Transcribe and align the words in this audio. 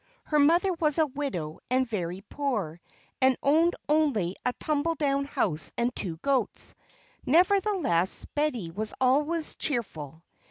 Her 0.23 0.39
mother 0.39 0.73
was 0.73 0.97
a 0.97 1.05
widow 1.05 1.59
and 1.69 1.87
very 1.87 2.21
poor, 2.21 2.81
and 3.21 3.37
owned 3.43 3.75
only 3.87 4.35
a 4.43 4.51
tumble 4.53 4.95
down 4.95 5.25
house 5.25 5.71
and 5.77 5.95
two 5.95 6.17
goats. 6.23 6.73
Nevertheless, 7.23 8.25
Betty 8.33 8.71
was 8.71 8.95
always 8.99 9.53
cheerful. 9.53 10.23